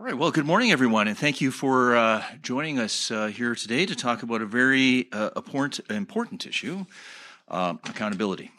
[0.00, 0.16] All right.
[0.16, 3.94] Well, good morning, everyone, and thank you for uh, joining us uh, here today to
[3.94, 5.28] talk about a very uh,
[5.90, 6.86] important, issue
[7.48, 8.50] um, accountability.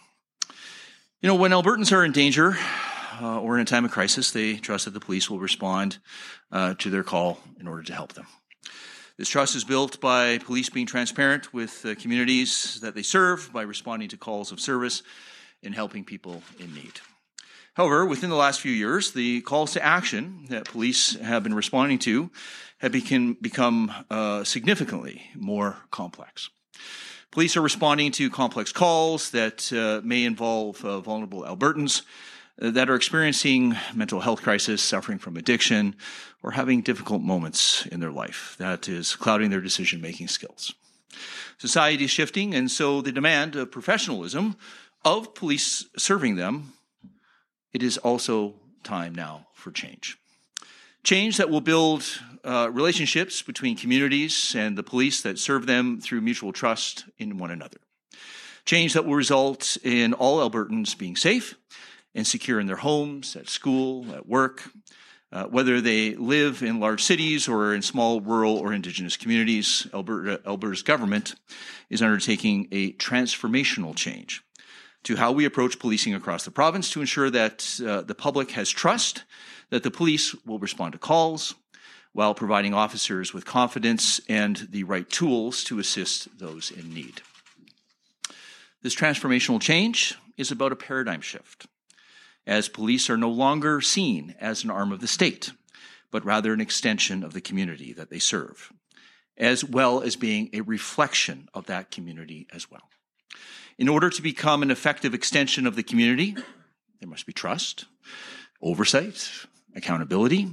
[1.20, 2.56] You know, when Albertans are in danger
[3.20, 5.98] uh, or in a time of crisis, they trust that the police will respond
[6.52, 8.28] uh, to their call in order to help them.
[9.18, 13.64] This trust is built by police being transparent with the communities that they serve, by
[13.64, 15.02] responding to calls of service,
[15.64, 17.02] and helping people in need.
[17.74, 22.00] However, within the last few years, the calls to action that police have been responding
[22.00, 22.30] to
[22.80, 26.50] have become, become uh, significantly more complex.
[27.32, 32.02] Police are responding to complex calls that uh, may involve uh, vulnerable Albertans
[32.62, 35.96] uh, that are experiencing mental health crisis, suffering from addiction,
[36.44, 40.74] or having difficult moments in their life that is clouding their decision making skills.
[41.58, 44.58] Society is shifting, and so the demand of professionalism
[45.06, 46.74] of police serving them
[47.74, 50.18] it is also time now for change.
[51.04, 52.04] Change that will build
[52.44, 57.52] uh, relationships between communities and the police that serve them through mutual trust in one
[57.52, 57.78] another.
[58.66, 61.56] Change that will result in all Albertans being safe
[62.14, 64.70] and secure in their homes, at school, at work,
[65.32, 70.42] uh, whether they live in large cities or in small rural or indigenous communities, Alberta,
[70.46, 71.36] Alberta's government
[71.90, 74.44] is undertaking a transformational change
[75.04, 78.70] to how we approach policing across the province to ensure that uh, the public has
[78.70, 79.24] trust
[79.70, 81.56] that the police will respond to calls
[82.14, 87.22] while providing officers with confidence and the right tools to assist those in need.
[88.82, 91.68] This transformational change is about a paradigm shift,
[92.46, 95.52] as police are no longer seen as an arm of the state,
[96.10, 98.74] but rather an extension of the community that they serve,
[99.38, 102.90] as well as being a reflection of that community as well.
[103.78, 106.36] In order to become an effective extension of the community,
[107.00, 107.86] there must be trust,
[108.62, 109.30] oversight,
[109.76, 110.50] accountability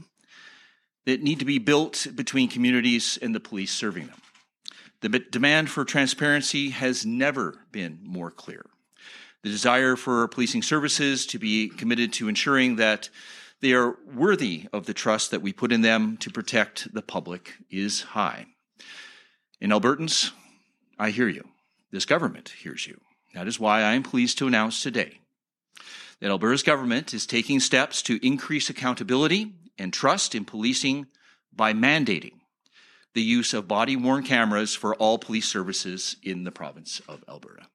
[1.05, 4.21] that need to be built between communities and the police serving them.
[5.01, 8.67] The demand for transparency has never been more clear.
[9.43, 13.09] The desire for policing services to be committed to ensuring that
[13.61, 17.55] they are worthy of the trust that we put in them to protect the public
[17.71, 18.47] is high.
[19.61, 20.33] In Albertans,
[20.99, 21.49] I hear you.
[21.91, 23.01] This government hears you.
[23.39, 25.21] That is why I am pleased to announce today
[26.21, 31.07] that Alberta's government is taking steps to increase accountability and trust in policing
[31.55, 32.33] by mandating
[33.15, 37.69] the use of body worn cameras for all police services in the province of Alberta.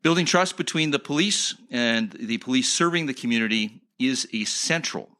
[0.00, 5.10] Building trust between the police and the police serving the community is a central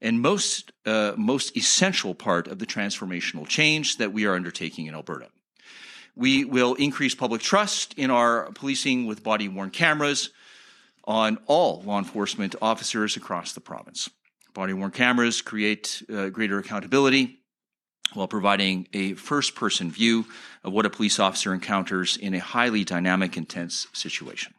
[0.00, 4.94] and most, uh, most essential part of the transformational change that we are undertaking in
[4.94, 5.30] Alberta.
[6.18, 10.30] We will increase public trust in our policing with body worn cameras
[11.04, 14.10] on all law enforcement officers across the province.
[14.52, 17.38] Body worn cameras create uh, greater accountability
[18.14, 20.26] while providing a first person view
[20.64, 24.54] of what a police officer encounters in a highly dynamic, intense situation.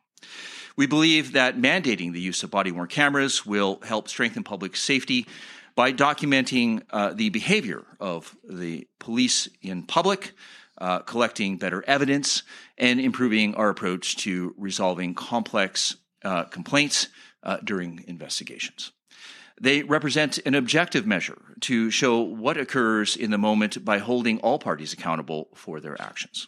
[0.78, 5.28] We believe that mandating the use of body worn cameras will help strengthen public safety
[5.76, 10.32] by documenting uh, the behavior of the police in public,
[10.80, 12.44] uh, collecting better evidence,
[12.78, 17.08] and improving our approach to resolving complex uh, complaints
[17.44, 18.92] uh, during investigations.
[19.62, 24.58] They represent an objective measure to show what occurs in the moment by holding all
[24.58, 26.48] parties accountable for their actions.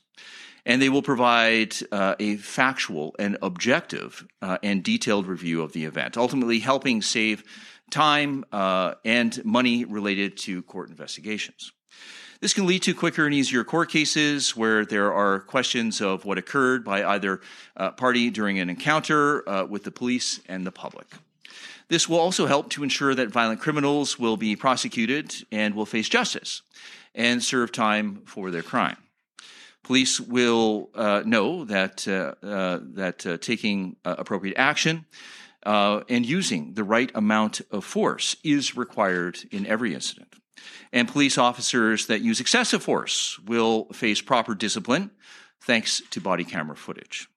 [0.65, 5.85] And they will provide uh, a factual and objective uh, and detailed review of the
[5.85, 7.43] event, ultimately helping save
[7.89, 11.73] time uh, and money related to court investigations.
[12.41, 16.39] This can lead to quicker and easier court cases where there are questions of what
[16.39, 17.39] occurred by either
[17.77, 21.05] uh, party during an encounter uh, with the police and the public.
[21.87, 26.09] This will also help to ensure that violent criminals will be prosecuted and will face
[26.09, 26.63] justice
[27.13, 28.97] and serve time for their crime.
[29.83, 35.05] Police will uh, know that uh, uh, that uh, taking appropriate action
[35.63, 40.31] and using the right amount of force is required in every incident
[40.91, 45.11] and police officers that use excessive force will face proper discipline
[45.61, 47.27] thanks to body camera footage.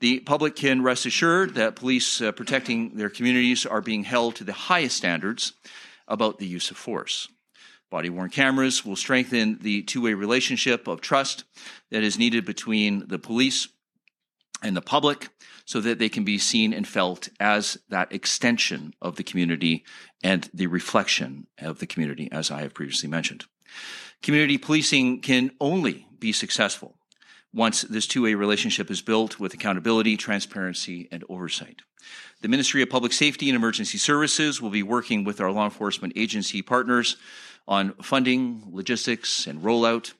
[0.00, 4.44] The public can rest assured that police uh, protecting their communities are being held to
[4.44, 5.54] the highest standards
[6.06, 7.28] about the use of force.
[7.90, 11.44] Body worn cameras will strengthen the two way relationship of trust
[11.90, 13.68] that is needed between the police
[14.62, 15.28] and the public
[15.64, 19.84] so that they can be seen and felt as that extension of the community
[20.22, 23.44] and the reflection of the community, as I have previously mentioned.
[24.22, 26.96] Community policing can only be successful
[27.52, 31.82] once this two way relationship is built with accountability, transparency, and oversight.
[32.40, 36.12] The Ministry of Public Safety and Emergency Services will be working with our law enforcement
[36.16, 37.16] agency partners
[37.66, 40.12] on funding, logistics, and rollout.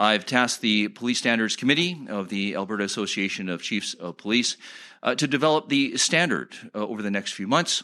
[0.00, 4.56] I've tasked the Police Standards Committee of the Alberta Association of Chiefs of Police
[5.02, 7.82] uh, to develop the standard uh, over the next few months.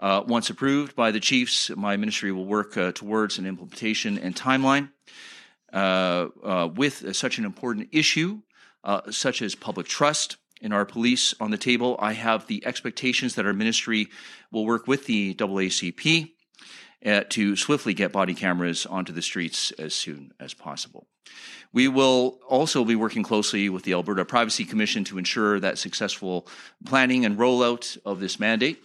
[0.00, 4.34] Uh, once approved by the chiefs, my ministry will work uh, towards an implementation and
[4.34, 4.90] timeline.
[5.72, 8.40] Uh, uh, with such an important issue,
[9.10, 13.46] such as public trust in our police on the table, I have the expectations that
[13.46, 14.08] our ministry
[14.50, 16.33] will work with the AACP
[17.04, 21.06] uh, to swiftly get body cameras onto the streets as soon as possible.
[21.72, 26.46] We will also be working closely with the Alberta Privacy Commission to ensure that successful
[26.84, 28.82] planning and rollout of this mandate.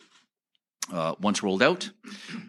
[0.92, 1.92] Uh, once rolled out,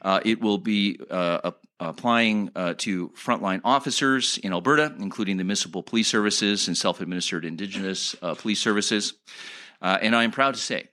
[0.01, 5.83] uh, it will be uh, applying uh, to frontline officers in Alberta, including the municipal
[5.83, 9.13] police services and self administered Indigenous uh, police services.
[9.83, 10.89] Uh, and I am proud to say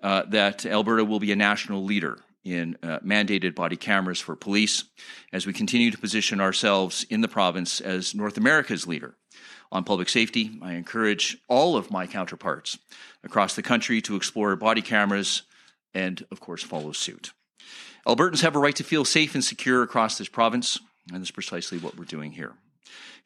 [0.00, 2.20] that Alberta will be a national leader
[2.52, 4.84] in uh, mandated body cameras for police
[5.32, 9.14] as we continue to position ourselves in the province as North America's leader
[9.70, 10.58] on public safety.
[10.62, 12.78] I encourage all of my counterparts
[13.22, 15.42] across the country to explore body cameras
[15.94, 17.32] and, of course, follow suit.
[18.06, 20.78] Albertans have a right to feel safe and secure across this province,
[21.12, 22.54] and that's precisely what we're doing here.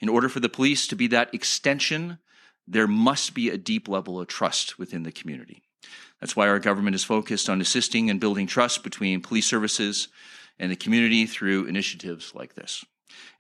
[0.01, 2.19] In order for the police to be that extension,
[2.67, 5.63] there must be a deep level of trust within the community.
[6.21, 10.09] That's why our government is focused on assisting and building trust between police services
[10.59, 12.85] and the community through initiatives like this.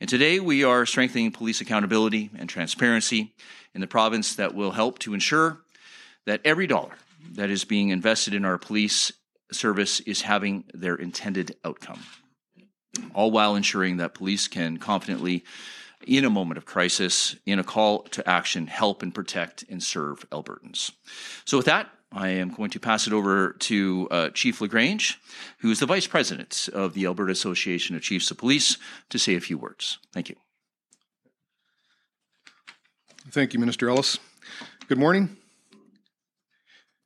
[0.01, 3.35] And today we are strengthening police accountability and transparency
[3.75, 5.61] in the province that will help to ensure
[6.27, 6.97] that every dollar
[7.35, 9.13] that is being invested in our police
[9.53, 12.01] service is having their intended outcome,
[13.15, 15.45] all while ensuring that police can confidently,
[16.07, 20.29] in a moment of crisis, in a call to action, help and protect and serve
[20.31, 20.91] Albertans.
[21.45, 25.19] So, with that, I am going to pass it over to uh, Chief LaGrange,
[25.59, 28.77] who is the Vice President of the Alberta Association of Chiefs of Police,
[29.09, 29.99] to say a few words.
[30.13, 30.37] Thank you.
[33.31, 34.19] Thank you, Minister Ellis.
[34.89, 35.37] Good morning.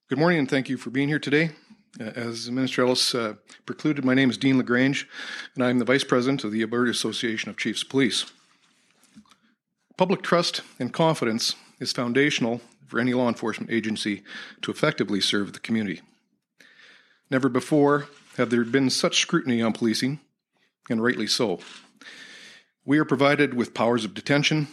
[0.09, 1.51] Good morning, and thank you for being here today.
[2.01, 5.09] Uh, as Minister Ellis uh, precluded, my name is Dean LaGrange,
[5.55, 8.33] and I'm the Vice President of the Alberta Association of Chiefs of Police.
[9.97, 14.23] Public trust and confidence is foundational for any law enforcement agency
[14.63, 16.03] to effectively serve the community.
[17.31, 20.21] Never before have there been such scrutiny on policing,
[20.89, 21.61] and rightly so.
[22.85, 24.69] We are provided with powers of detention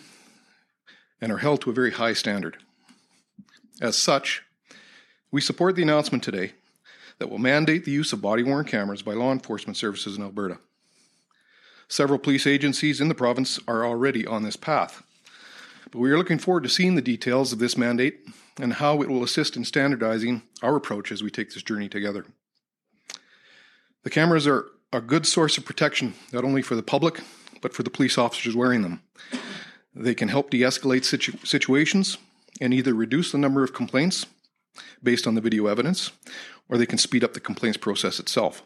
[1.19, 2.57] and are held to a very high standard.
[3.81, 4.43] As such,
[5.31, 6.51] we support the announcement today
[7.17, 10.59] that will mandate the use of body worn cameras by law enforcement services in Alberta.
[11.87, 15.03] Several police agencies in the province are already on this path,
[15.93, 18.25] but we are looking forward to seeing the details of this mandate
[18.59, 22.25] and how it will assist in standardizing our approach as we take this journey together.
[24.01, 27.21] The cameras are a good source of protection, not only for the public,
[27.61, 29.03] but for the police officers wearing them.
[29.93, 32.17] They can help de escalate situ- situations
[32.59, 34.25] and either reduce the number of complaints
[35.03, 36.11] based on the video evidence
[36.67, 38.63] or they can speed up the complaints process itself.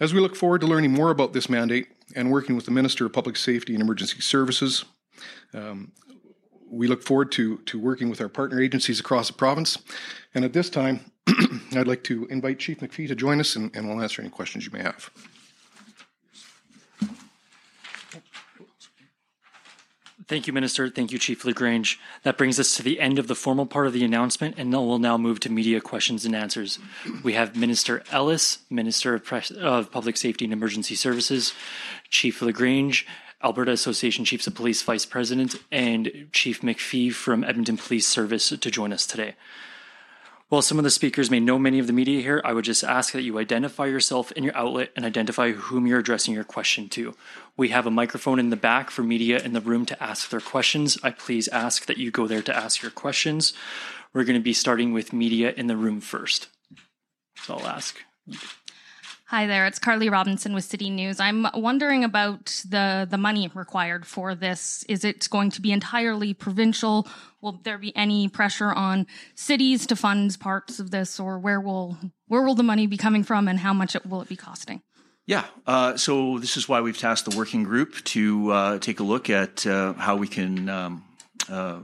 [0.00, 3.06] As we look forward to learning more about this mandate and working with the Minister
[3.06, 4.84] of Public Safety and Emergency Services,
[5.54, 5.92] um,
[6.70, 9.78] we look forward to, to working with our partner agencies across the province.
[10.34, 11.12] And at this time,
[11.76, 14.64] I'd like to invite Chief McFee to join us and, and we'll answer any questions
[14.64, 15.10] you may have.
[20.28, 20.88] Thank you, Minister.
[20.88, 22.00] Thank you, Chief LaGrange.
[22.22, 24.98] That brings us to the end of the formal part of the announcement, and we'll
[24.98, 26.78] now move to media questions and answers.
[27.22, 31.52] We have Minister Ellis, Minister of, of Public Safety and Emergency Services,
[32.12, 33.06] Chief LaGrange,
[33.42, 38.70] Alberta Association Chiefs of Police Vice President, and Chief McFee from Edmonton Police Service to
[38.70, 39.34] join us today.
[40.48, 42.84] While some of the speakers may know many of the media here, I would just
[42.84, 46.90] ask that you identify yourself and your outlet and identify whom you're addressing your question
[46.90, 47.14] to.
[47.56, 50.40] We have a microphone in the back for media in the room to ask their
[50.40, 50.98] questions.
[51.02, 53.54] I please ask that you go there to ask your questions.
[54.12, 56.48] We're going to be starting with media in the room first.
[57.36, 57.98] So I'll ask.
[59.32, 61.18] Hi there, it's Carly Robinson with City News.
[61.18, 64.84] I'm wondering about the, the money required for this.
[64.90, 67.08] Is it going to be entirely provincial?
[67.40, 71.96] Will there be any pressure on cities to fund parts of this, or where will
[72.28, 74.82] where will the money be coming from, and how much it, will it be costing?
[75.24, 79.02] Yeah, uh, so this is why we've tasked the working group to uh, take a
[79.02, 81.04] look at uh, how we can um,
[81.48, 81.78] uh,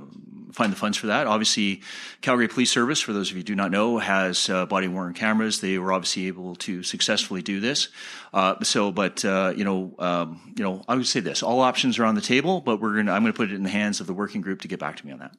[0.52, 1.26] find the funds for that.
[1.26, 1.82] Obviously,
[2.20, 5.14] Calgary Police Service, for those of you who do not know, has uh, body worn
[5.14, 5.60] cameras.
[5.60, 7.88] They were obviously able to successfully do this.
[8.32, 11.98] Uh, so, but uh, you know, um, you know, I would say this: all options
[11.98, 13.12] are on the table, but we're gonna.
[13.12, 14.96] I'm going to put it in the hands of the working group to get back
[14.96, 15.34] to me on that.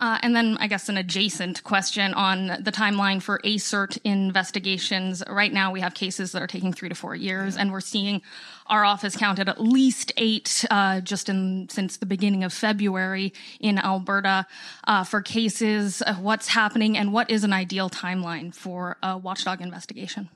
[0.00, 5.22] Uh, and then I guess an adjacent question on the timeline for ASIRT investigations.
[5.28, 8.22] Right now we have cases that are taking three to four years and we're seeing
[8.66, 13.78] our office counted at least eight, uh, just in, since the beginning of February in
[13.78, 14.46] Alberta,
[14.84, 16.02] uh, for cases.
[16.20, 20.30] what's happening and what is an ideal timeline for a watchdog investigation?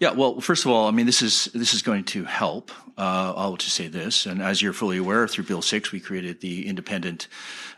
[0.00, 2.70] Yeah, well, first of all, I mean, this is this is going to help.
[2.96, 6.40] Uh, I'll just say this, and as you're fully aware, through Bill Six, we created
[6.40, 7.28] the independent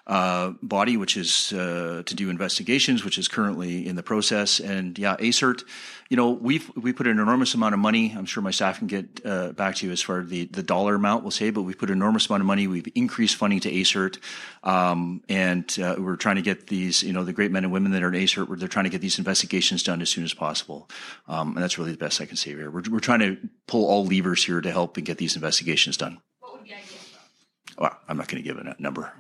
[0.06, 4.58] uh, body, which is uh, to do investigations, which is currently in the process.
[4.58, 5.62] And yeah, ASIRT,
[6.08, 8.12] you know, we've we put an enormous amount of money.
[8.16, 10.62] I'm sure my staff can get uh, back to you as far as the the
[10.62, 11.22] dollar amount.
[11.22, 12.66] We'll say, but we put an enormous amount of money.
[12.66, 14.18] We've increased funding to ASIRT,
[14.64, 17.92] um, and uh, we're trying to get these, you know, the great men and women
[17.92, 18.58] that are in ASIRT.
[18.58, 20.90] They're trying to get these investigations done as soon as possible,
[21.28, 22.70] um, and that's really the best I can say here.
[22.70, 26.20] We're we're trying to pull all levers here to help and get these investigations done.
[26.40, 26.98] What would be ideal?
[27.78, 29.12] Well, I'm not going to give a number.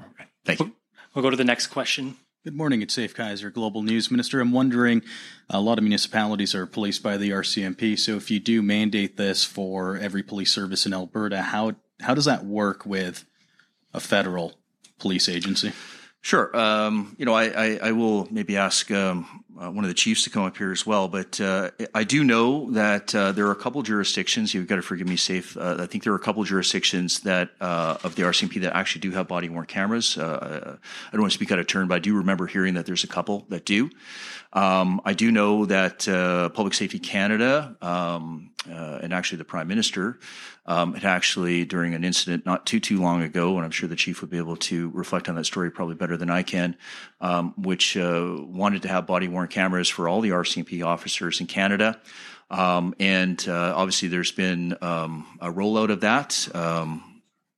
[0.46, 0.56] Okay.
[0.56, 0.76] Thank you.
[1.14, 2.16] We'll go to the next question.
[2.44, 2.82] Good morning.
[2.82, 4.40] It's Saif Kaiser, Global News Minister.
[4.40, 5.02] I'm wondering,
[5.48, 7.96] a lot of municipalities are policed by the RCMP.
[7.96, 12.24] So if you do mandate this for every police service in Alberta, how how does
[12.24, 13.24] that work with
[13.94, 14.54] a federal
[14.98, 15.72] police agency?
[16.22, 16.56] Sure.
[16.56, 20.22] Um, you know, I, I, I, will maybe ask um, uh, one of the chiefs
[20.22, 23.50] to come up here as well, but uh, I do know that uh, there are
[23.50, 24.54] a couple jurisdictions.
[24.54, 25.56] You've got to forgive me, Saif.
[25.60, 29.00] Uh, I think there are a couple jurisdictions that uh, of the RCMP that actually
[29.00, 30.16] do have body worn cameras.
[30.16, 32.86] Uh, I don't want to speak out of turn, but I do remember hearing that
[32.86, 33.90] there's a couple that do.
[34.52, 36.04] Um, I do know that
[36.54, 40.18] Public Safety Canada um, and actually the Prime Minister
[40.64, 43.96] um, had actually, during an incident not too too long ago, and I'm sure the
[43.96, 46.76] chief would be able to reflect on that story probably better than I can,
[47.20, 51.46] um, which uh, wanted to have body worn cameras for all the RCMP officers in
[51.46, 52.00] Canada.
[52.48, 56.48] Um, and uh, obviously, there's been um, a rollout of that.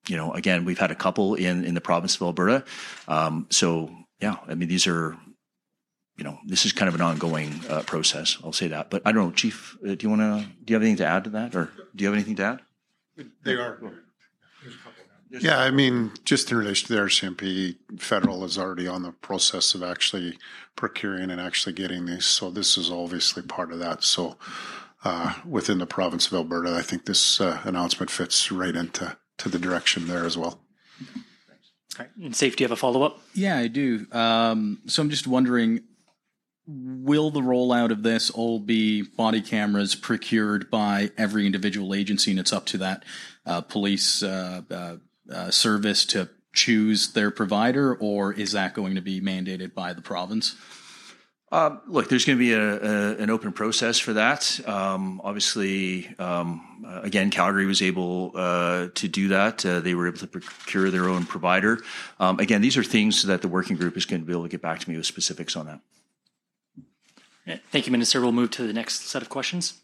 [0.07, 2.65] You know, again, we've had a couple in in the province of Alberta.
[3.09, 5.17] Um, so, yeah, I mean, these are
[6.17, 8.39] you know, this is kind of an ongoing uh, process.
[8.45, 8.91] I'll say that.
[8.91, 11.07] But I don't know, Chief, uh, do you want to, do you have anything to
[11.07, 11.55] add to that?
[11.57, 12.61] Or do you have anything to add?
[13.43, 13.81] They are.
[15.31, 19.75] Yeah, I mean, just in relation to the RCMP, federal is already on the process
[19.75, 20.39] of actually
[20.77, 22.25] procuring and actually getting these.
[22.25, 24.05] So this is obviously part of that.
[24.05, 24.37] So
[25.05, 29.49] uh, within the province of Alberta, I think this uh, announcement fits right into to
[29.49, 30.61] the direction there as well.
[31.99, 32.11] All right.
[32.23, 33.21] And safety, have a follow up?
[33.35, 34.07] Yeah, I do.
[34.13, 35.81] Um, so I'm just wondering
[36.67, 42.41] will the rollout of this all be body cameras procured by every individual agency and
[42.41, 43.05] it's up to that
[43.45, 44.97] uh, police uh, uh,
[45.31, 50.01] uh, service to choose their provider or is that going to be mandated by the
[50.01, 50.57] province
[51.55, 54.61] um, look, there's going to be a, a, an open process for that.
[54.67, 59.65] Um, obviously, um, uh, again, Calgary was able uh, to do that.
[59.65, 61.79] Uh, they were able to procure their own provider.
[62.19, 64.49] Um, again, these are things that the working group is going to be able to
[64.49, 65.79] get back to me with specifics on that.
[67.71, 68.21] Thank you, Minister.
[68.21, 69.75] We'll move to the next set of questions.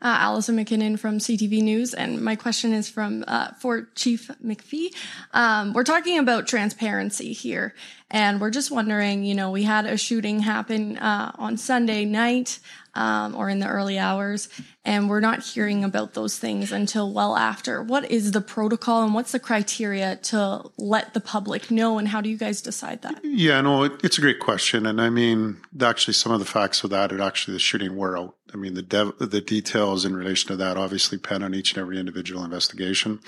[0.00, 4.94] Uh, Allison McKinnon from CTV News, and my question is from uh, for Chief McFee.
[5.32, 7.74] Um, we're talking about transparency here,
[8.08, 9.24] and we're just wondering.
[9.24, 12.60] You know, we had a shooting happen uh, on Sunday night
[12.94, 14.48] um, or in the early hours,
[14.84, 17.82] and we're not hearing about those things until well after.
[17.82, 22.20] What is the protocol, and what's the criteria to let the public know, and how
[22.20, 23.20] do you guys decide that?
[23.24, 26.84] Yeah, no, it, it's a great question, and I mean, actually, some of the facts
[26.84, 30.16] of that, it actually the shooting were out I mean, the dev- the details in
[30.16, 33.20] relation to that obviously depend on each and every individual investigation.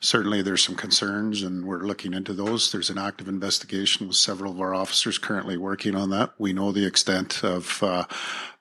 [0.00, 2.72] Certainly, there's some concerns, and we're looking into those.
[2.72, 6.32] There's an active investigation with several of our officers currently working on that.
[6.38, 8.04] We know the extent of uh,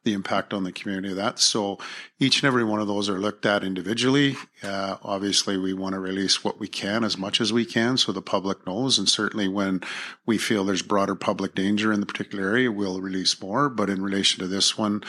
[0.04, 1.40] the impact on the community of that.
[1.40, 1.78] So
[2.20, 4.36] each and every one of those are looked at individually.
[4.64, 8.12] Uh, obviously, we want to release what we can as much as we can so
[8.12, 8.98] the public knows.
[8.98, 9.82] And certainly, when
[10.26, 13.70] we feel there's broader public danger in the particular area, we'll release more.
[13.70, 15.04] But in relation to this one,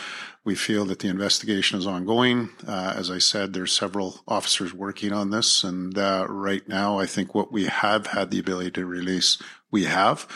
[0.44, 2.50] we feel that the investigation is ongoing.
[2.66, 5.64] Uh, as I said, there's several officers working on this.
[5.64, 9.84] And uh, right now, I think what we have had the ability to release, we
[9.84, 10.26] have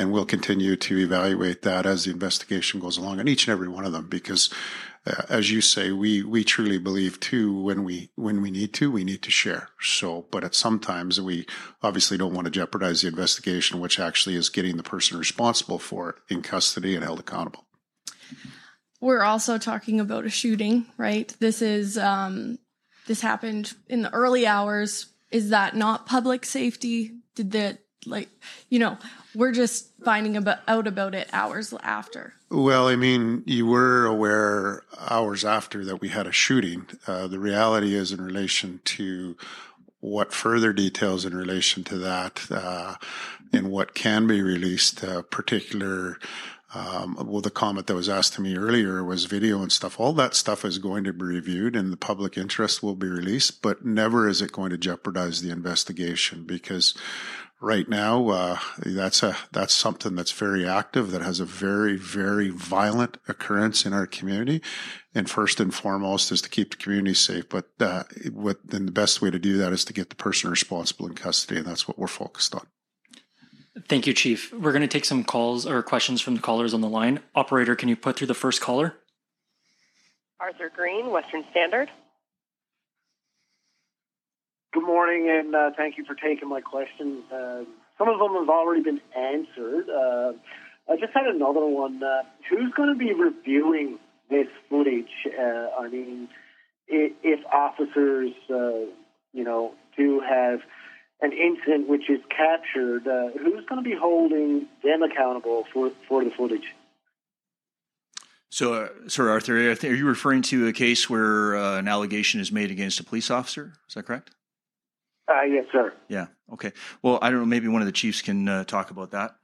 [0.00, 3.68] and we'll continue to evaluate that as the investigation goes along on each and every
[3.68, 4.48] one of them because
[5.06, 8.90] uh, as you say we we truly believe too when we when we need to
[8.90, 9.68] we need to share.
[9.78, 11.46] So but at sometimes we
[11.82, 16.10] obviously don't want to jeopardize the investigation which actually is getting the person responsible for
[16.10, 17.66] it in custody and held accountable.
[19.02, 21.28] We're also talking about a shooting right?
[21.40, 22.58] This is um
[23.06, 25.12] this happened in the early hours.
[25.30, 27.12] Is that not public safety?
[27.34, 28.28] Did that like
[28.68, 28.96] you know
[29.34, 34.82] we're just finding about out about it hours after Well, I mean, you were aware
[34.98, 36.86] hours after that we had a shooting.
[37.06, 39.36] Uh, the reality is, in relation to
[40.00, 42.96] what further details in relation to that uh,
[43.52, 46.18] and what can be released, uh, particular.
[46.72, 49.98] Um, well, the comment that was asked to me earlier was video and stuff.
[49.98, 53.60] All that stuff is going to be reviewed and the public interest will be released,
[53.60, 56.94] but never is it going to jeopardize the investigation because
[57.60, 62.48] right now uh, that's a that's something that's very active that has a very very
[62.48, 64.62] violent occurrence in our community
[65.14, 68.92] and first and foremost is to keep the community safe but uh, what then the
[68.92, 71.86] best way to do that is to get the person responsible in custody and that's
[71.86, 72.66] what we're focused on
[73.88, 74.52] Thank you, Chief.
[74.52, 77.20] We're going to take some calls or questions from the callers on the line.
[77.34, 78.96] Operator, can you put through the first caller?
[80.40, 81.90] Arthur Green, Western Standard.
[84.72, 87.24] Good morning, and uh, thank you for taking my questions.
[87.32, 87.64] Uh,
[87.98, 89.90] some of them have already been answered.
[89.90, 90.32] Uh,
[90.88, 92.00] I just had another one.
[92.00, 93.98] Uh, who's going to be reviewing
[94.28, 95.10] this footage?
[95.26, 96.28] Uh, I mean,
[96.86, 98.86] if, if officers, uh,
[99.32, 100.60] you know, do have
[101.20, 103.02] an incident which is captured,
[103.42, 106.74] who's going to be holding them accountable for, for the footage?
[108.50, 112.52] So, uh, sorry, Arthur, are you referring to a case where uh, an allegation is
[112.52, 113.72] made against a police officer?
[113.88, 114.30] Is that correct?
[115.30, 115.92] Uh, yes, sir.
[116.08, 116.26] Yeah.
[116.52, 116.72] Okay.
[117.02, 117.46] Well, I don't know.
[117.46, 119.36] Maybe one of the chiefs can uh, talk about that.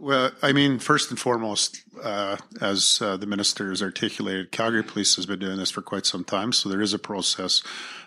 [0.00, 5.16] Well, I mean, first and foremost, uh, as uh, the minister has articulated, Calgary Police
[5.16, 7.62] has been doing this for quite some time, so there is a process.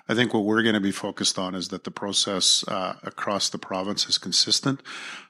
[0.08, 3.50] I think what we're going to be focused on is that the process uh, across
[3.50, 4.82] the province is consistent.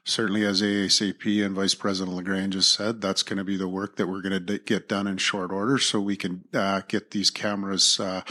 [0.04, 3.96] Certainly, as ASAP and Vice President LaGrange has said, that's going to be the work
[3.96, 7.10] that we're going to d- get done in short order, so we can uh, get
[7.10, 8.22] these cameras uh,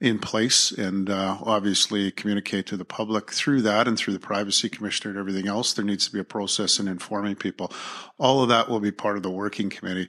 [0.00, 4.68] in place and uh, obviously communicate to the public through that and through the privacy
[4.68, 5.74] commissioner and everything else.
[5.74, 7.70] There needs to be a process in informing people.
[8.18, 10.08] All of that will be part of the working committee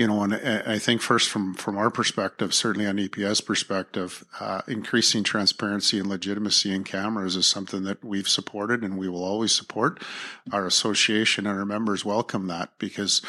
[0.00, 4.62] you know, and I think first from from our perspective, certainly on EPS perspective, uh,
[4.66, 9.52] increasing transparency and legitimacy in cameras is something that we've supported and we will always
[9.52, 10.02] support.
[10.52, 13.20] Our association and our members welcome that because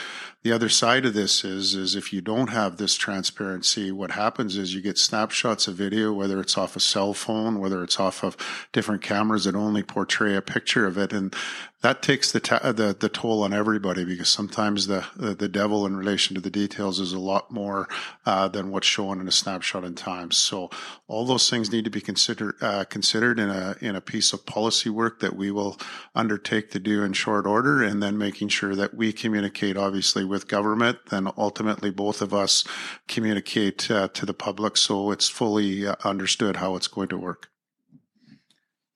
[0.43, 4.55] the other side of this is is if you don't have this transparency, what happens
[4.55, 8.23] is you get snapshots of video, whether it's off a cell phone, whether it's off
[8.23, 8.37] of
[8.71, 11.35] different cameras that only portray a picture of it, and
[11.81, 15.85] that takes the ta- the, the toll on everybody because sometimes the, the, the devil
[15.85, 17.87] in relation to the details is a lot more
[18.25, 20.31] uh, than what's shown in a snapshot in time.
[20.31, 20.69] So
[21.07, 24.45] all those things need to be considered uh, considered in a in a piece of
[24.45, 25.77] policy work that we will
[26.13, 30.47] undertake to do in short order, and then making sure that we communicate obviously with
[30.47, 32.63] government, then ultimately both of us
[33.07, 37.49] communicate uh, to the public so it's fully uh, understood how it's going to work.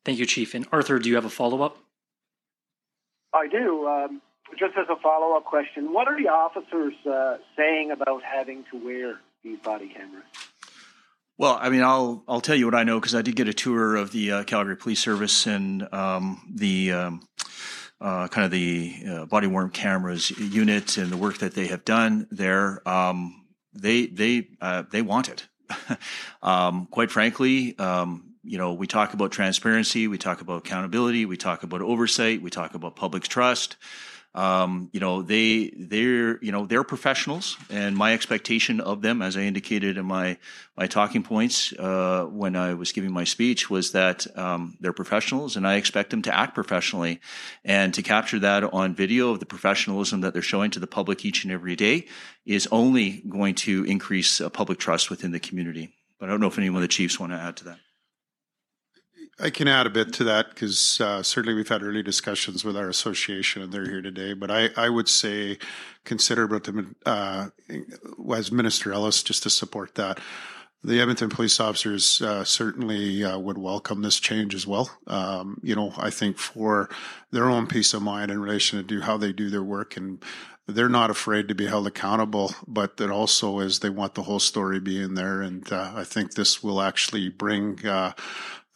[0.04, 0.54] Thank you, Chief.
[0.54, 1.85] And Arthur, do you have a follow up?
[3.36, 3.88] I do.
[3.88, 4.22] Um,
[4.58, 8.84] just as a follow up question, what are the officers uh, saying about having to
[8.84, 10.24] wear these body cameras?
[11.38, 13.54] Well, I mean, I'll I'll tell you what I know because I did get a
[13.54, 17.28] tour of the uh, Calgary Police Service and um, the um,
[18.00, 21.84] uh, kind of the uh, body worn cameras unit and the work that they have
[21.84, 22.88] done there.
[22.88, 25.48] Um, they they uh, they want it.
[26.44, 31.38] Um, quite frankly, um, you know, we talk about transparency, we talk about accountability, we
[31.38, 33.76] talk about oversight, we talk about public trust.
[34.36, 39.38] Um, you know, they they're you know they're professionals, and my expectation of them, as
[39.38, 40.38] I indicated in my
[40.76, 45.56] my talking points uh, when I was giving my speech, was that um, they're professionals,
[45.56, 47.22] and I expect them to act professionally,
[47.64, 51.24] and to capture that on video of the professionalism that they're showing to the public
[51.24, 52.06] each and every day
[52.46, 55.96] is only going to increase uh, public trust within the community.
[56.20, 57.80] But I don't know if anyone of the chiefs want to add to that.
[59.40, 62.78] I can add a bit to that because uh, certainly we've had early discussions with
[62.78, 64.34] our association and they're here today.
[64.34, 65.58] But I, I would say
[66.06, 67.48] consider about the, uh,
[68.34, 70.20] as Minister Ellis, just to support that.
[70.84, 74.90] The Edmonton police officers uh, certainly uh, would welcome this change as well.
[75.08, 76.90] Um, you know, I think for
[77.32, 80.24] their own peace of mind in relation to do how they do their work and
[80.68, 84.40] they're not afraid to be held accountable, but that also is they want the whole
[84.40, 85.42] story being there.
[85.42, 88.14] And uh, I think this will actually bring uh,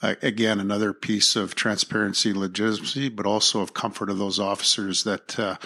[0.02, 5.38] uh, again, another piece of transparency, legitimacy, but also of comfort of those officers that,
[5.38, 5.58] uh,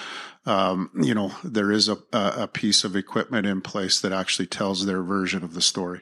[0.45, 4.85] um, you know, there is a, a piece of equipment in place that actually tells
[4.85, 6.01] their version of the story.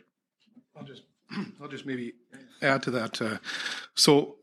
[0.76, 1.04] I'll just,
[1.62, 2.14] I'll just maybe
[2.62, 3.22] add to that.
[3.22, 3.38] Uh,
[3.96, 4.36] so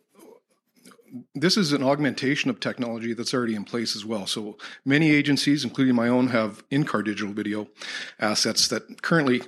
[1.35, 4.27] this is an augmentation of technology that's already in place as well.
[4.27, 7.69] So many agencies, including my own, have in-car digital video
[8.21, 9.43] assets that currently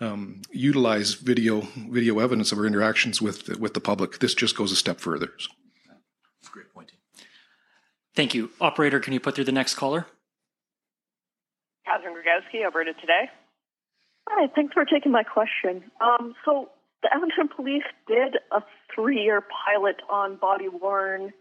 [0.00, 4.18] um, utilize video video evidence of our interactions with with the public.
[4.18, 5.32] This just goes a step further.
[6.50, 6.92] Great point.
[8.14, 8.50] Thank you.
[8.60, 10.06] Operator, can you put through the next caller?
[11.86, 13.30] Catherine Griwkowsky, Alberta Today.
[14.28, 15.90] Hi, thanks for taking my question.
[16.00, 16.70] Um, so
[17.02, 18.62] the Edmonton Police did a
[18.94, 21.32] three-year pilot on body-worn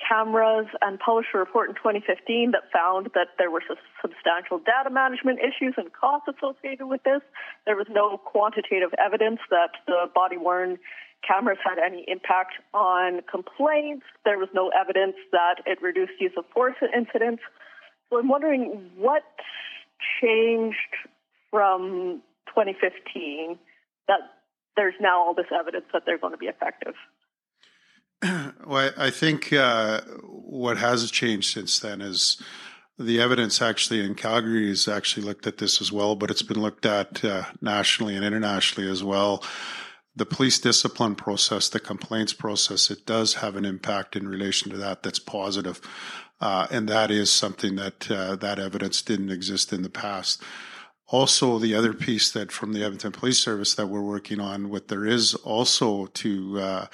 [0.00, 3.62] cameras and published a report in 2015 that found that there were
[4.00, 7.22] substantial data management issues and costs associated with this.
[7.64, 10.78] There was no quantitative evidence that the body-worn
[11.26, 14.04] cameras had any impact on complaints.
[14.24, 17.42] There was no evidence that it reduced use of force incidents.
[18.10, 19.24] So I'm wondering what
[20.20, 20.76] changed
[21.50, 22.22] from
[22.54, 23.58] 2015
[24.08, 24.20] that
[24.76, 26.94] there's now all this evidence that they're going to be effective.
[28.66, 32.42] Well, I think uh, what has changed since then is
[32.98, 36.60] the evidence actually in Calgary has actually looked at this as well, but it's been
[36.60, 39.44] looked at uh, nationally and internationally as well.
[40.16, 44.78] The police discipline process, the complaints process, it does have an impact in relation to
[44.78, 45.80] that that's positive.
[46.40, 50.42] Uh, and that is something that uh, that evidence didn't exist in the past.
[51.08, 54.88] Also, the other piece that from the Edmonton Police Service that we're working on, what
[54.88, 56.88] there is also to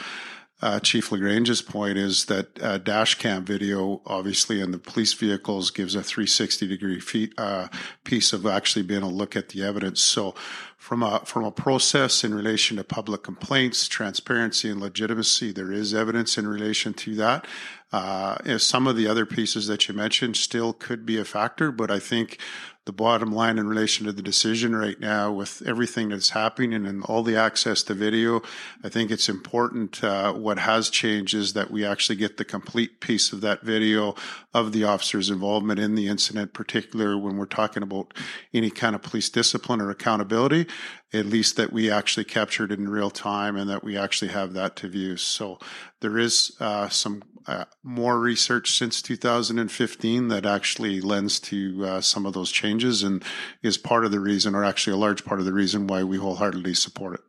[0.63, 5.73] uh, Chief Lagrange's point is that uh, dash cam video, obviously, in the police vehicles
[5.73, 7.67] gives a 360 degree uh,
[8.05, 10.01] piece of actually being able to look at the evidence.
[10.01, 10.35] So,
[10.79, 15.95] from a from a process in relation to public complaints, transparency, and legitimacy, there is
[15.95, 17.47] evidence in relation to that.
[17.93, 21.91] Uh, some of the other pieces that you mentioned still could be a factor, but
[21.91, 22.39] I think
[22.85, 27.05] the bottom line in relation to the decision right now with everything that's happening and
[27.05, 28.43] all the access to video,
[28.83, 30.03] I think it's important.
[30.03, 34.17] Uh, what has changed is that we actually get the complete piece of that video
[34.53, 38.15] of the officer's involvement in the incident, particularly when we're talking about
[38.53, 40.67] any kind of police discipline or accountability,
[41.13, 44.55] at least that we actually captured it in real time and that we actually have
[44.55, 45.17] that to view.
[45.17, 45.61] So
[46.01, 52.27] there is uh, some uh, more research since 2015 that actually lends to uh, some
[52.27, 53.23] of those changes and
[53.63, 56.19] is part of the reason, or actually a large part of the reason, why we
[56.19, 57.21] wholeheartedly support it.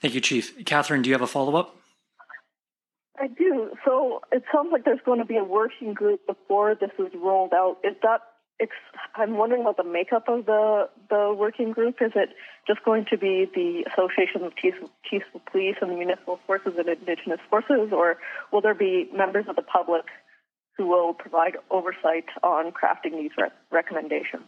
[0.00, 0.64] Thank you, Chief.
[0.64, 1.76] Catherine, do you have a follow up?
[3.18, 3.70] I do.
[3.84, 7.52] So it sounds like there's going to be a working group before this is rolled
[7.52, 7.78] out.
[7.82, 8.20] Is that
[9.14, 11.96] I'm wondering about the makeup of the the working group.
[12.00, 12.30] Is it
[12.66, 14.52] just going to be the Association of
[15.34, 18.18] of Police and the Municipal Forces and Indigenous Forces, or
[18.52, 20.04] will there be members of the public
[20.76, 24.44] who will provide oversight on crafting these re- recommendations?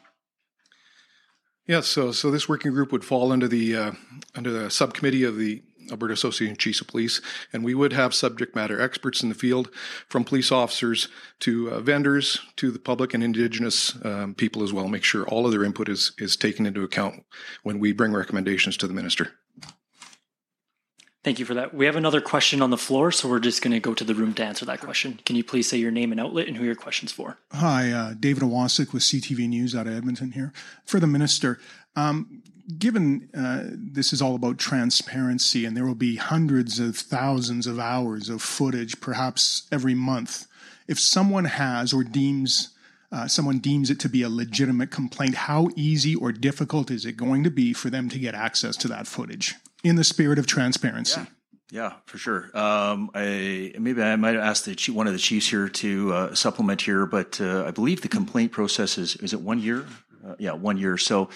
[1.66, 3.92] Yes, so so this working group would fall under the uh,
[4.34, 7.20] under the subcommittee of the Alberta Association of Chiefs of Police,
[7.52, 9.70] and we would have subject matter experts in the field,
[10.08, 11.08] from police officers
[11.40, 14.88] to uh, vendors to the public and Indigenous um, people as well.
[14.88, 17.24] Make sure all of their input is is taken into account
[17.62, 19.32] when we bring recommendations to the minister.
[21.22, 21.74] Thank you for that.
[21.74, 24.14] We have another question on the floor, so we're just going to go to the
[24.14, 25.20] room to answer that question.
[25.26, 27.36] Can you please say your name and outlet and who your question's for?
[27.52, 30.54] Hi, uh, David Ewasuk with CTV News out of Edmonton here.
[30.86, 31.60] For the minister,
[31.94, 37.66] um, given uh, this is all about transparency and there will be hundreds of thousands
[37.66, 40.46] of hours of footage perhaps every month
[40.88, 42.70] if someone has or deems
[43.12, 47.16] uh, someone deems it to be a legitimate complaint how easy or difficult is it
[47.16, 50.46] going to be for them to get access to that footage in the spirit of
[50.46, 51.26] transparency yeah.
[51.72, 52.50] Yeah, for sure.
[52.52, 56.34] Um, I, maybe I might ask the chief, one of the chiefs here to uh,
[56.34, 59.86] supplement here, but uh, I believe the complaint process is is it one year?
[60.26, 60.98] Uh, yeah, one year.
[60.98, 61.30] So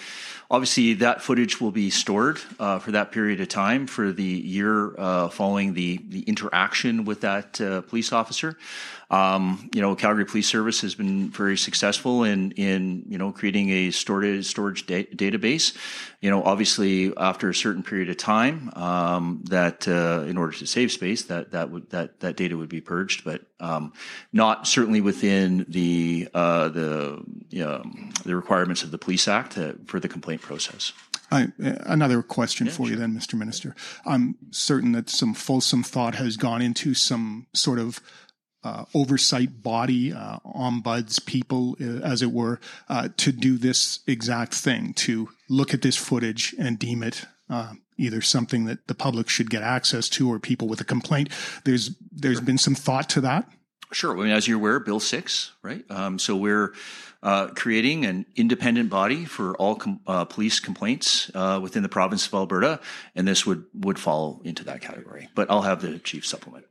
[0.51, 4.93] obviously that footage will be stored uh, for that period of time for the year
[4.99, 8.57] uh, following the the interaction with that uh, police officer.
[9.15, 13.69] Um, you know, Calgary Police Service has been very successful in in you know creating
[13.69, 15.75] a storage storage da- database.
[16.19, 20.67] You know, obviously after a certain period of time, um, that uh, in order to
[20.67, 23.93] save space, that that would that that data would be purged, but um,
[24.33, 30.09] not certainly within the uh, the the requirements of the Police Act uh, for the
[30.09, 30.91] complaint process.
[31.31, 32.93] I, another question yeah, for sure.
[32.93, 33.33] you, then, Mr.
[33.33, 33.75] Minister.
[34.05, 37.99] I'm certain that some fulsome thought has gone into some sort of
[38.65, 44.55] uh, oversight body, uh, ombuds people, uh, as it were, uh, to do this exact
[44.55, 49.29] thing, to look at this footage and deem it uh, either something that the public
[49.29, 51.29] should get access to or people with a complaint.
[51.63, 53.47] There's there's been some thought to that.
[53.91, 54.17] Sure.
[54.17, 55.85] I mean, as you're aware, Bill Six, right?
[55.91, 56.73] Um, so we're
[57.21, 62.25] uh, creating an independent body for all com- uh, police complaints uh, within the province
[62.25, 62.79] of Alberta,
[63.15, 65.29] and this would would fall into that category.
[65.35, 66.65] But I'll have the chief supplement.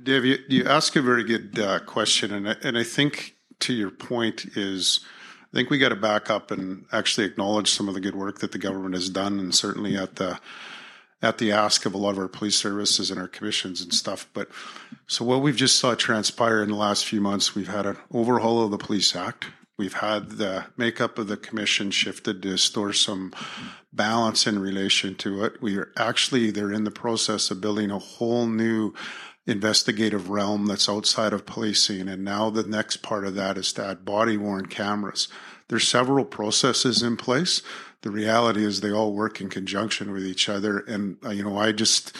[0.00, 3.74] Dave, you, you ask a very good uh, question, and I, and I think to
[3.74, 5.00] your point is,
[5.52, 8.38] I think we got to back up and actually acknowledge some of the good work
[8.38, 10.40] that the government has done, and certainly at the
[11.20, 14.28] at the ask of a lot of our police services and our commissions and stuff.
[14.34, 14.48] But
[15.06, 18.64] so what we've just saw transpire in the last few months, we've had an overhaul
[18.64, 19.46] of the Police Act.
[19.78, 23.32] We've had the makeup of the commission shifted to store some
[23.92, 25.62] balance in relation to it.
[25.62, 28.92] We are actually, they're in the process of building a whole new
[29.46, 32.08] investigative realm that's outside of policing.
[32.08, 35.28] And now the next part of that is to add body worn cameras.
[35.68, 37.62] There's several processes in place.
[38.02, 40.78] The reality is they all work in conjunction with each other.
[40.78, 42.16] And, uh, you know, I just,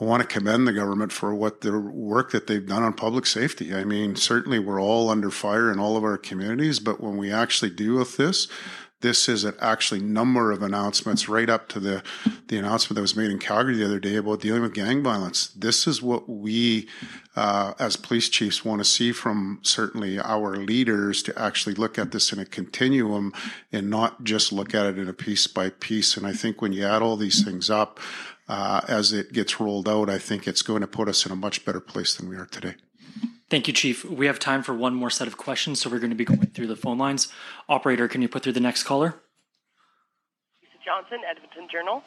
[0.00, 3.26] I want to commend the government for what their work that they've done on public
[3.26, 3.74] safety.
[3.74, 7.30] I mean, certainly we're all under fire in all of our communities, but when we
[7.32, 8.48] actually deal with this,
[9.02, 12.02] this is an actually number of announcements right up to the
[12.48, 15.48] the announcement that was made in Calgary the other day about dealing with gang violence.
[15.48, 16.88] This is what we
[17.36, 22.12] uh, as police chiefs want to see from certainly our leaders to actually look at
[22.12, 23.32] this in a continuum
[23.70, 26.16] and not just look at it in a piece by piece.
[26.16, 28.00] And I think when you add all these things up
[28.48, 31.36] uh, as it gets rolled out, I think it's going to put us in a
[31.36, 32.74] much better place than we are today.
[33.52, 34.02] Thank you, Chief.
[34.08, 36.40] We have time for one more set of questions, so we're going to be going
[36.56, 37.28] through the phone lines.
[37.68, 39.20] Operator, can you put through the next caller?
[40.64, 42.00] Lisa Johnson, Edmonton Journal.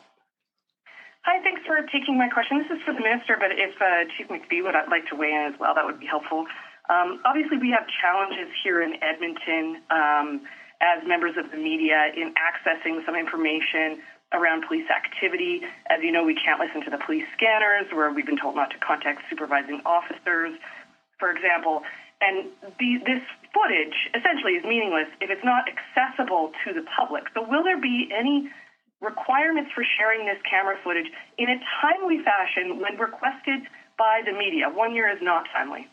[1.21, 2.57] Hi, thanks for taking my question.
[2.57, 5.53] This is for the minister, but if uh, Chief McFee would like to weigh in
[5.53, 6.49] as well, that would be helpful.
[6.89, 10.49] Um, obviously, we have challenges here in Edmonton um,
[10.81, 14.01] as members of the media in accessing some information
[14.33, 15.61] around police activity.
[15.93, 18.71] As you know, we can't listen to the police scanners, where we've been told not
[18.71, 20.57] to contact supervising officers,
[21.19, 21.81] for example.
[22.21, 22.47] And
[22.79, 23.21] the, this
[23.53, 27.25] footage essentially is meaningless if it's not accessible to the public.
[27.33, 28.49] So, will there be any
[29.01, 34.69] requirements for sharing this camera footage in a timely fashion when requested by the media?
[34.69, 35.87] One year is not timely.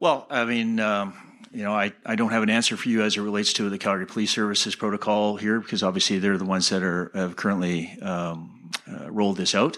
[0.00, 1.14] Well, I mean, um,
[1.52, 3.78] you know, I, I don't have an answer for you as it relates to the
[3.78, 8.70] Calgary Police Services protocol here because obviously they're the ones that are have currently um,
[8.90, 9.76] uh, rolled this out.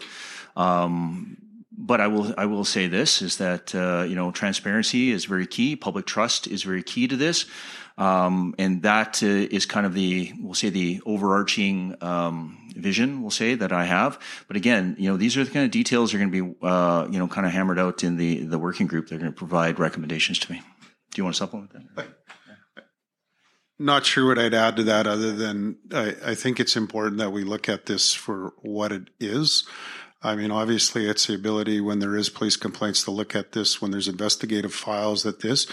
[0.56, 1.36] Um,
[1.80, 5.46] but I will I will say this is that uh, you know transparency is very
[5.46, 5.76] key.
[5.76, 7.46] Public trust is very key to this,
[7.96, 13.30] um, and that uh, is kind of the we'll say the overarching um, vision we'll
[13.30, 14.18] say that I have.
[14.46, 16.66] But again, you know these are the kind of details that are going to be
[16.66, 19.08] uh, you know kind of hammered out in the the working group.
[19.08, 20.60] They're going to provide recommendations to me.
[21.12, 22.08] Do you want to supplement that?
[23.82, 27.32] Not sure what I'd add to that other than I, I think it's important that
[27.32, 29.66] we look at this for what it is.
[30.22, 33.80] I mean, obviously, it's the ability when there is police complaints to look at this,
[33.80, 35.66] when there's investigative files at this,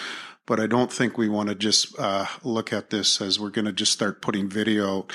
[0.46, 3.66] but I don't think we want to just uh, look at this as we're going
[3.66, 5.06] to just start putting video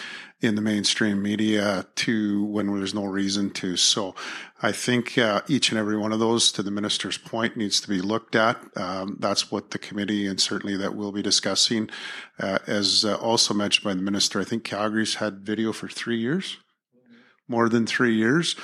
[0.42, 3.76] in the mainstream media to when there's no reason to.
[3.76, 4.14] So
[4.60, 7.88] I think uh, each and every one of those, to the minister's point, needs to
[7.88, 8.60] be looked at.
[8.76, 11.88] Um, that's what the committee and certainly that we'll be discussing.
[12.38, 16.18] Uh, as uh, also mentioned by the minister, I think Calgary's had video for three
[16.18, 16.58] years,
[17.48, 18.56] more than three years.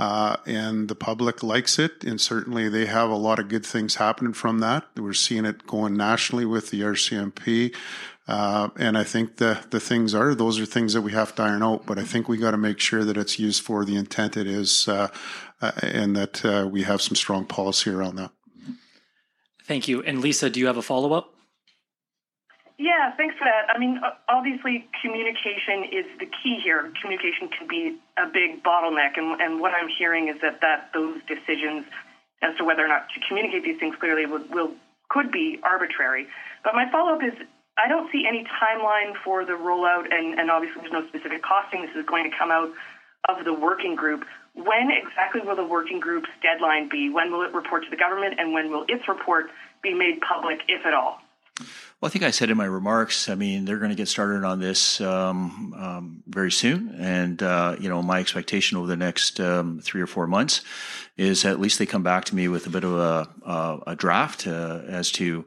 [0.00, 2.04] Uh, and the public likes it.
[2.04, 4.86] And certainly they have a lot of good things happening from that.
[4.96, 7.76] We're seeing it going nationally with the RCMP.
[8.26, 11.42] Uh, and I think the, the things are, those are things that we have to
[11.42, 13.96] iron out, but I think we got to make sure that it's used for the
[13.96, 15.08] intent it is, uh,
[15.60, 18.30] uh and that uh, we have some strong policy around that.
[19.64, 20.02] Thank you.
[20.02, 21.34] And Lisa, do you have a follow up?
[22.80, 23.68] Yeah, thanks for that.
[23.68, 26.90] I mean, obviously, communication is the key here.
[27.02, 31.20] Communication can be a big bottleneck, and, and what I'm hearing is that, that those
[31.28, 31.84] decisions
[32.40, 34.72] as to whether or not to communicate these things clearly will, will
[35.10, 36.26] could be arbitrary.
[36.64, 37.34] But my follow up is
[37.76, 41.82] I don't see any timeline for the rollout, and, and obviously there's no specific costing.
[41.82, 42.72] This is going to come out
[43.28, 44.24] of the working group.
[44.54, 47.10] When exactly will the working group's deadline be?
[47.10, 49.50] When will it report to the government, and when will its report
[49.82, 51.20] be made public, if at all?
[52.00, 53.28] Well, I think I said in my remarks.
[53.28, 57.76] I mean, they're going to get started on this um, um, very soon, and uh,
[57.78, 60.62] you know, my expectation over the next um, three or four months
[61.18, 63.96] is at least they come back to me with a bit of a, a, a
[63.96, 65.44] draft uh, as to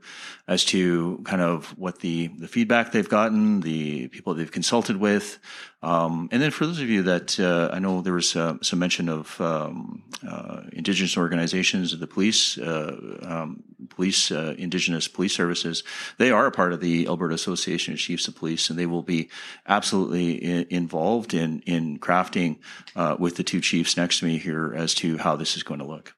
[0.48, 5.40] as to kind of what the the feedback they've gotten, the people they've consulted with,
[5.84, 8.80] um, and then for those of you that uh, I know there was uh, some
[8.80, 15.84] mention of um, uh, Indigenous organizations, the police, uh, um, police, uh, Indigenous police services,
[16.18, 19.04] they are a part of the Alberta Association of Chiefs of Police, and they will
[19.04, 19.30] be
[19.68, 22.60] absolutely in, involved in in crafting
[22.96, 25.80] uh, with the two chiefs next to me here as to how this is going
[25.80, 26.14] to look.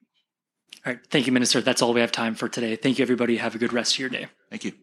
[0.86, 1.00] All right.
[1.10, 1.62] Thank you, Minister.
[1.62, 2.76] That's all we have time for today.
[2.76, 3.38] Thank you, everybody.
[3.38, 4.28] Have a good rest of your day.
[4.50, 4.74] Thank you.